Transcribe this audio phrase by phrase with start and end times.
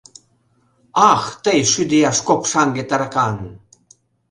[1.11, 3.35] —Ах, тый, шӱдӧ ияш копшаҥге-таракан!